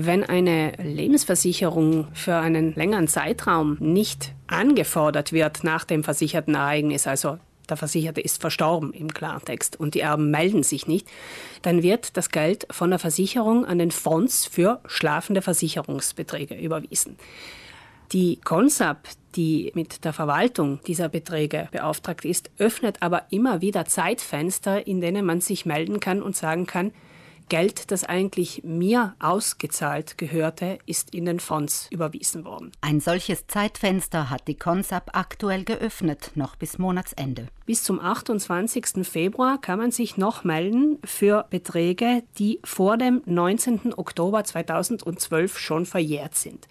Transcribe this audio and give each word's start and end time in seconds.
Wenn 0.00 0.22
eine 0.22 0.74
Lebensversicherung 0.80 2.06
für 2.14 2.36
einen 2.36 2.72
längeren 2.76 3.08
Zeitraum 3.08 3.76
nicht 3.80 4.32
angefordert 4.46 5.32
wird 5.32 5.64
nach 5.64 5.84
dem 5.84 6.04
versicherten 6.04 6.54
Ereignis, 6.54 7.08
also 7.08 7.38
der 7.68 7.76
Versicherte 7.76 8.20
ist 8.20 8.40
verstorben 8.40 8.92
im 8.92 9.12
Klartext 9.12 9.74
und 9.80 9.96
die 9.96 10.00
Erben 10.00 10.30
melden 10.30 10.62
sich 10.62 10.86
nicht, 10.86 11.08
dann 11.62 11.82
wird 11.82 12.16
das 12.16 12.30
Geld 12.30 12.68
von 12.70 12.90
der 12.90 13.00
Versicherung 13.00 13.64
an 13.64 13.80
den 13.80 13.90
Fonds 13.90 14.46
für 14.46 14.78
schlafende 14.86 15.42
Versicherungsbeträge 15.42 16.54
überwiesen. 16.54 17.16
Die 18.12 18.40
Consap, 18.44 19.08
die 19.34 19.72
mit 19.74 20.04
der 20.04 20.12
Verwaltung 20.12 20.78
dieser 20.86 21.08
Beträge 21.08 21.66
beauftragt 21.72 22.24
ist, 22.24 22.52
öffnet 22.58 23.02
aber 23.02 23.24
immer 23.30 23.62
wieder 23.62 23.84
Zeitfenster, 23.84 24.86
in 24.86 25.00
denen 25.00 25.26
man 25.26 25.40
sich 25.40 25.66
melden 25.66 25.98
kann 25.98 26.22
und 26.22 26.36
sagen 26.36 26.68
kann, 26.68 26.92
Geld, 27.48 27.90
das 27.90 28.04
eigentlich 28.04 28.62
mir 28.64 29.14
ausgezahlt 29.18 30.18
gehörte, 30.18 30.78
ist 30.86 31.14
in 31.14 31.24
den 31.24 31.40
Fonds 31.40 31.88
überwiesen 31.90 32.44
worden. 32.44 32.72
Ein 32.80 33.00
solches 33.00 33.46
Zeitfenster 33.46 34.30
hat 34.30 34.48
die 34.48 34.56
Consap 34.56 35.10
aktuell 35.14 35.64
geöffnet, 35.64 36.32
noch 36.34 36.56
bis 36.56 36.78
Monatsende. 36.78 37.48
Bis 37.64 37.82
zum 37.82 38.00
28. 38.00 39.06
Februar 39.06 39.60
kann 39.60 39.78
man 39.78 39.90
sich 39.90 40.16
noch 40.16 40.44
melden 40.44 40.98
für 41.04 41.46
Beträge, 41.48 42.22
die 42.38 42.60
vor 42.64 42.96
dem 42.96 43.22
19. 43.24 43.94
Oktober 43.96 44.44
2012 44.44 45.58
schon 45.58 45.86
verjährt 45.86 46.34
sind. 46.34 46.68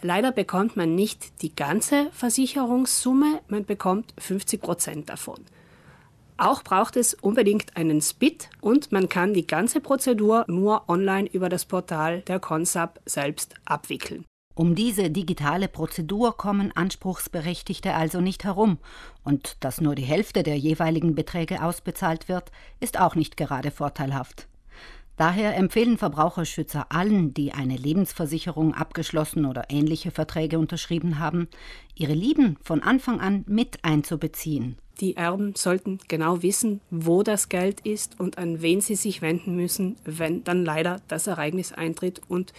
Leider 0.00 0.30
bekommt 0.30 0.76
man 0.76 0.94
nicht 0.94 1.42
die 1.42 1.54
ganze 1.54 2.10
Versicherungssumme, 2.12 3.40
man 3.48 3.64
bekommt 3.64 4.14
50 4.18 4.62
Prozent 4.62 5.08
davon. 5.08 5.44
Auch 6.40 6.62
braucht 6.62 6.96
es 6.96 7.14
unbedingt 7.14 7.76
einen 7.76 8.00
SPIT 8.00 8.48
und 8.60 8.92
man 8.92 9.08
kann 9.08 9.34
die 9.34 9.46
ganze 9.46 9.80
Prozedur 9.80 10.44
nur 10.46 10.88
online 10.88 11.28
über 11.28 11.48
das 11.48 11.64
Portal 11.64 12.20
der 12.22 12.38
Consap 12.38 13.00
selbst 13.06 13.54
abwickeln. 13.64 14.24
Um 14.54 14.76
diese 14.76 15.10
digitale 15.10 15.66
Prozedur 15.66 16.36
kommen 16.36 16.70
Anspruchsberechtigte 16.74 17.92
also 17.92 18.20
nicht 18.20 18.44
herum. 18.44 18.78
Und 19.24 19.56
dass 19.64 19.80
nur 19.80 19.96
die 19.96 20.02
Hälfte 20.02 20.44
der 20.44 20.56
jeweiligen 20.56 21.16
Beträge 21.16 21.62
ausbezahlt 21.62 22.28
wird, 22.28 22.52
ist 22.78 23.00
auch 23.00 23.16
nicht 23.16 23.36
gerade 23.36 23.72
vorteilhaft. 23.72 24.48
Daher 25.18 25.56
empfehlen 25.56 25.98
Verbraucherschützer 25.98 26.86
allen, 26.90 27.34
die 27.34 27.52
eine 27.52 27.76
Lebensversicherung 27.76 28.72
abgeschlossen 28.72 29.46
oder 29.46 29.64
ähnliche 29.68 30.12
Verträge 30.12 30.60
unterschrieben 30.60 31.18
haben, 31.18 31.48
ihre 31.96 32.14
Lieben 32.14 32.56
von 32.62 32.84
Anfang 32.84 33.18
an 33.20 33.44
mit 33.48 33.80
einzubeziehen. 33.82 34.78
Die 35.00 35.16
Erben 35.16 35.56
sollten 35.56 35.98
genau 36.06 36.42
wissen, 36.44 36.80
wo 36.90 37.24
das 37.24 37.48
Geld 37.48 37.80
ist 37.80 38.20
und 38.20 38.38
an 38.38 38.62
wen 38.62 38.80
sie 38.80 38.94
sich 38.94 39.20
wenden 39.20 39.56
müssen, 39.56 39.96
wenn 40.04 40.44
dann 40.44 40.64
leider 40.64 41.00
das 41.08 41.26
Ereignis 41.26 41.72
eintritt 41.72 42.20
und 42.28 42.52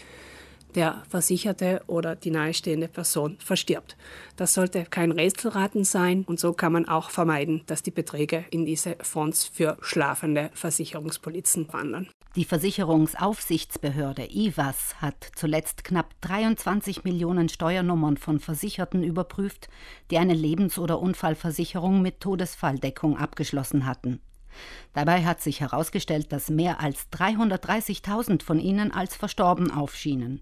der 0.76 1.04
Versicherte 1.10 1.82
oder 1.88 2.16
die 2.16 2.32
nahestehende 2.32 2.88
Person 2.88 3.38
verstirbt. 3.40 3.98
Das 4.36 4.54
sollte 4.54 4.86
kein 4.86 5.12
Rätselraten 5.12 5.84
sein 5.84 6.24
und 6.28 6.40
so 6.40 6.54
kann 6.54 6.74
man 6.74 6.88
auch 6.88 7.10
vermeiden, 7.10 7.64
dass 7.68 7.84
die 7.84 7.92
Beträge 7.92 8.46
in 8.52 8.66
diese 8.66 8.96
Fonds 9.02 9.46
für 9.46 9.78
schlafende 9.82 10.52
Versicherungspolizen 10.54 11.72
wandern. 11.72 12.10
Die 12.36 12.46
Versicherungsaufsichtsbehörde 12.46 14.28
IWAS 14.32 15.02
hat 15.02 15.32
zuletzt 15.36 15.84
knapp 15.84 16.14
23 16.22 17.04
Millionen 17.04 17.50
Steuernummern 17.50 18.18
von 18.18 18.40
Versicherten 18.40 19.04
überprüft, 19.04 19.68
die 20.12 20.20
eine 20.20 20.36
Lebens- 20.36 20.78
oder 20.78 21.00
Unfallversicherung 21.00 22.02
mit 22.04 22.20
Todesfalldeckung 22.20 23.18
abgeschlossen 23.18 23.88
hatten. 23.88 24.22
Dabei 24.94 25.26
hat 25.26 25.42
sich 25.42 25.60
herausgestellt, 25.60 26.32
dass 26.32 26.50
mehr 26.50 26.80
als 26.80 27.08
330.000 27.12 28.44
von 28.44 28.60
ihnen 28.60 28.92
als 28.92 29.16
verstorben 29.16 29.72
aufschienen. 29.72 30.42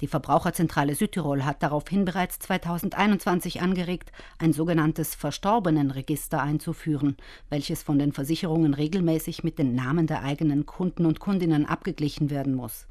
Die 0.00 0.06
Verbraucherzentrale 0.06 0.94
Südtirol 0.94 1.44
hat 1.44 1.62
daraufhin 1.62 2.04
bereits 2.04 2.38
2021 2.38 3.60
angeregt, 3.60 4.12
ein 4.38 4.52
sogenanntes 4.52 5.14
Verstorbenenregister 5.14 6.42
einzuführen, 6.42 7.16
welches 7.50 7.82
von 7.82 7.98
den 7.98 8.12
Versicherungen 8.12 8.74
regelmäßig 8.74 9.44
mit 9.44 9.58
den 9.58 9.74
Namen 9.74 10.06
der 10.06 10.22
eigenen 10.22 10.66
Kunden 10.66 11.06
und 11.06 11.20
Kundinnen 11.20 11.66
abgeglichen 11.66 12.30
werden 12.30 12.54
muss. 12.54 12.86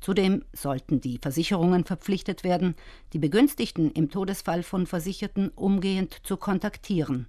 Zudem 0.00 0.44
sollten 0.52 1.00
die 1.00 1.18
Versicherungen 1.18 1.84
verpflichtet 1.84 2.44
werden, 2.44 2.74
die 3.14 3.18
Begünstigten 3.18 3.90
im 3.92 4.10
Todesfall 4.10 4.62
von 4.62 4.86
Versicherten 4.86 5.48
umgehend 5.54 6.20
zu 6.24 6.36
kontaktieren. 6.36 7.26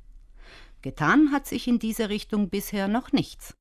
Getan 0.81 1.31
hat 1.31 1.47
sich 1.47 1.68
in 1.68 1.80
diese 1.80 2.09
Richtung 2.09 2.50
bisher 2.50 2.88
noch 2.88 3.12
nichts. 3.12 3.56